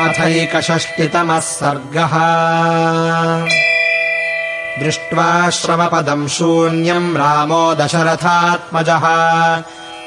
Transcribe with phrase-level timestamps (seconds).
[0.00, 2.10] अथैकषष्टितमः सर्गः।
[4.84, 9.00] दृष्ट्वा श्रमपदम् शून्यम् रामो दशरथात्मजः।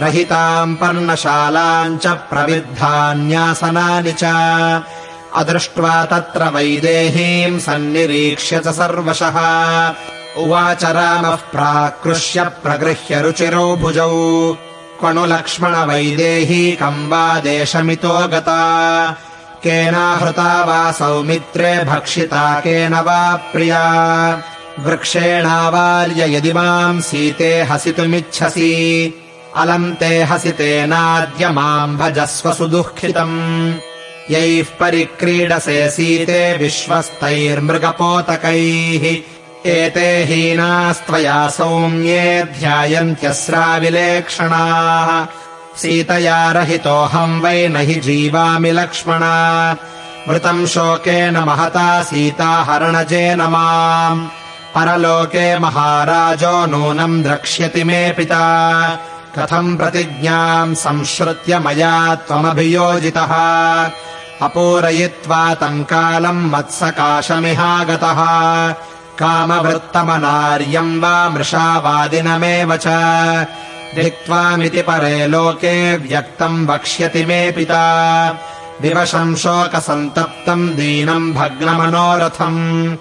[0.00, 4.24] रहिताम् पर्णशालाम् च प्रविद्धान्यासनानि च।
[5.34, 9.40] अदृष्ट्वा तत्र वैदेहीम् सन्निरीक्ष्य च सर्वशः।
[10.36, 14.56] उवाच रामः प्राकृष्य प्रगृह्य रुचिरौ भुजौ।
[15.00, 19.16] क्वणु लक्ष्मणवैदेहीकम् वा देशमितो गता
[19.64, 23.20] केनाहृता वा सौमित्रे भक्षिता केन वा
[23.52, 23.82] प्रिया।
[24.78, 28.72] वृक्षेणावार्य यदि माम् सीते हसितुमिच्छसि
[29.56, 33.74] अलम् ते हसितेनाद्य माम् भजस्व सुदुःखितम्।
[34.30, 39.04] यैः परिक्रीडसे सीते विश्वस्तैर्मृगपोतकैः
[39.70, 45.08] एते हीनास्त्वया सौम्ये ध्यायन्त्यस्राविलेक्षणाः
[45.76, 49.20] सीतया रहितोऽहम् वै न हि जीवामि लक्ष्मण।
[50.28, 54.26] मृतम् शोकेन महता सीताहरणजेन माम्।
[54.74, 58.88] परलोके महाराजो नूनम् द्रक्ष्यति मे पिता।
[59.38, 63.34] कथम् प्रतिज्ञाम् संश्रुत्य मया त्वमभियोजितः।
[64.42, 68.20] अपूरयित्वा तम् कालम् मत्सकाशमिहागतः।
[69.18, 72.86] कामवृत्तमनार्यम् वा मृषावादिनमेव च
[73.94, 78.38] धिक्त्वामिति परे लोके व्यक्तम् वक्ष्यति मे पिता।
[78.80, 82.96] विवशम् शोकसन्तप्तम् दीनम् भग्नमनोरथम्।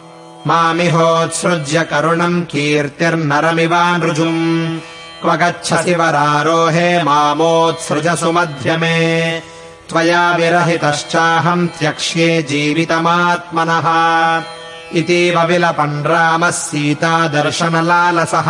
[0.48, 4.80] मामिहोत्सृज्य करुणम् कीर्तिर्नरमिवानृजुम्।
[5.22, 9.40] क्व गच्छसि वरारोहे मामोत्सृजसु मध्यमे
[9.90, 13.88] त्वया विरहितश्चाहम् त्यक्ष्ये जीवितमात्मनः।
[15.00, 18.50] इतीव विलपन् रामः सीतादर्शनलालसः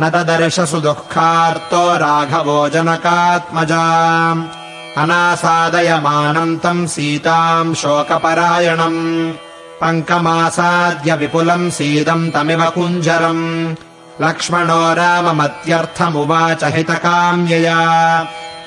[0.00, 3.86] न ददर्शसु दुःखार्तो राघवो जनकात्मजा
[5.02, 9.00] अनासादयमानम् तम् सीताम् शोकपरायणम्
[9.80, 13.74] पङ्कमासाद्य विपुलम् सीदम् तमिव कुञ्जरम्
[14.22, 17.78] लक्ष्मणो राममत्यर्थमुवाच हितकाम्यया।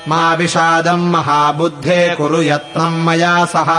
[0.08, 3.70] मा विषादम् महाबुद्धे कुरु यत्नम् मया सह।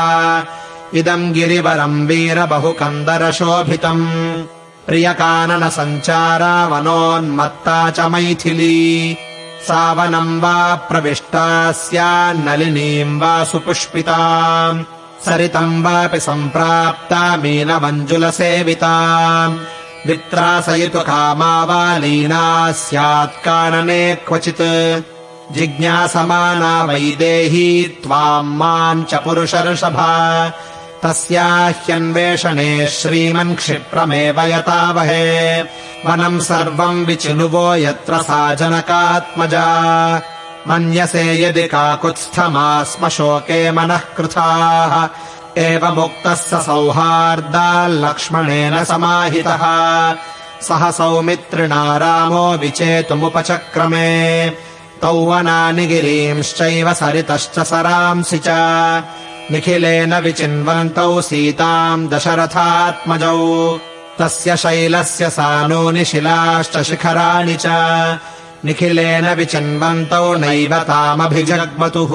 [1.00, 4.06] इदम् गिरिवरम् वीर बहुकन्दरशोभितम्
[4.88, 9.18] प्रियकाननसञ्चारा वनोन्मत्ता च मैथिली।
[9.68, 14.20] सावनम् वा प्रविष्टा स्यान्नलिनीम् वा सुपुष्पिता
[15.26, 18.96] सरितम् वापि सम्प्राप्ता मीनमञ्जुलसेविता
[20.08, 24.62] वित्रासयितु कामा वा लीना स्यात् कानने क्वचित्।
[25.56, 27.68] जिज्ञासमाना वैदेही
[28.04, 30.14] त्वाम् माम् च पुरुषर्षभा
[31.04, 35.62] तस्याह्यन्वेषणे श्रीमन् क्षिप्रमेव यतावहे।
[36.06, 40.22] वनम् सर्वम् विचिनुवो यत्र सा जनकात्मजा।
[40.68, 45.10] मन्यसे यदि काकुत्स्थमास्म शोके मनः कृथाः।
[45.62, 50.16] एवमुक्तः स सौहार्दाल्लक्ष्मणेन समाहितः।
[50.62, 54.52] सह सौमित्रिणा रामो विचेतुमुपचक्रमे।
[55.02, 58.48] तौ वनानि गिरींश्चैव सरितश्च सरांसि च
[59.52, 63.80] निखिलेन विचिन्वन्तौ सीताम् दशरथात्मजौ।
[64.20, 67.66] तस्य शैलस्य सानूनि शिलाश्च शिखराणि च।
[68.66, 72.12] निखिलेन विचिन्वन्तौ नैव तामभिजग्मतुः।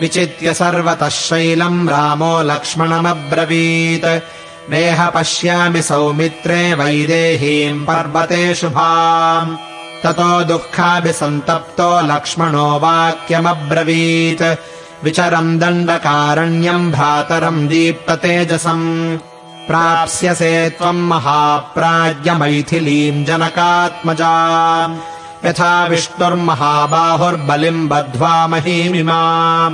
[0.00, 4.24] विचित्य सर्वतः शैलम् रामो लक्ष्मणमब्रवीत्।
[4.70, 9.56] नेह पश्यामि सौमित्रे वैदेहीम् पर्वते शुभाम्।
[10.04, 19.18] ततो दुःखाभिसन्तप्तो लक्ष्मणो वाक्यमब्रवीत् विचरम् दण्डकारण्यम् भ्रातरम् दीप्ततेजसम्।
[19.68, 24.98] प्राप्स्यसे त्वम् महाप्राज्ञमैथिलीम् जनकात्मजा।
[25.44, 29.70] यथा विष्णुर्महाबाहुर्बलिम् बध्वा महीमिमा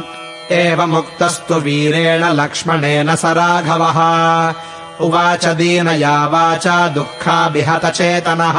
[0.51, 4.55] एवमुक्तस्तु वीरेण लक्ष्मणेन स राघवः।
[5.01, 8.59] उवाच दीनया वाचा दुःखाभिहतचेतनः।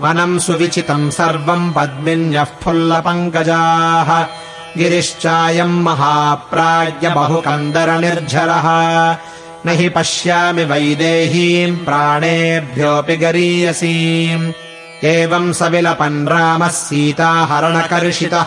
[0.00, 4.26] वनम् सुविचितम् सर्वम् पद्मिन्यः फुल्लपङ्कजाः
[4.78, 9.16] गिरिश्चायम् महाप्राज्ञ बहुकन्दरनिर्झरः।
[9.66, 14.52] न हि पश्यामि वैदेहीम् प्राणेभ्योऽपि गरीयसीम्।
[15.04, 18.46] एवम् स विलपन् रामः सीताहरणकर्षितः।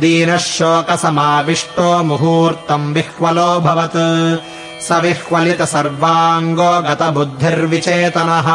[0.00, 8.48] दीनः शोकसमाविष्टो मुहूर्तम् विह्वलोऽभवत् स विह्वलित सर्वाङ्गो गतबुद्धिर्विचेतनः।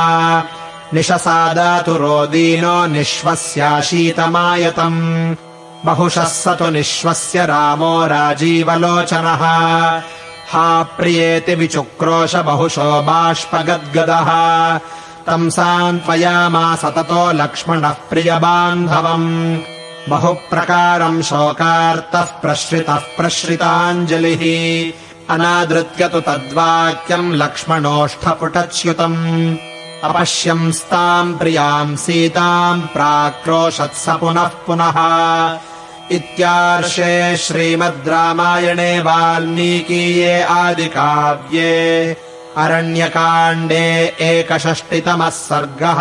[0.93, 5.35] निशसादातुरो दीनो निःश्वस्याशीतमायतम्
[5.85, 10.01] बहुशः स तु निःश्वस्य रामो राजीवलोचनः।
[10.51, 14.29] हा प्रियेति विचुक्रोश बहुशो बाष्पगद्गदः।
[15.27, 19.57] तम् सान्त्वयामास ततो लक्ष्मणः प्रियबान्धवम्।
[20.09, 24.93] बहुप्रकारम् शोकार्तः प्रश्रितः प्रश्रिताञ्जलिः।
[25.33, 29.57] अनादृत्य तु तद्वाक्यम् लक्ष्मणोष्ठपुटच्युतम्
[30.03, 34.97] अपश्यंस्ताम् प्रियाम् सीताम् प्राक्रोशत्स पुनः पुनः।
[36.11, 41.75] इत्यार्षे श्रीमद् रामायणे वाल्मीकीये आदिकाव्ये
[42.57, 43.85] अरण्यकाण्डे
[44.21, 45.99] एकषष्टितमः सर्गः